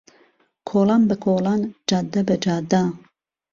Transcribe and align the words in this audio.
کۆڵان 0.69 1.01
به 1.09 1.15
کۆڵان 1.23 1.61
جاده 1.87 2.21
به 2.27 2.35
جاده 2.43 2.81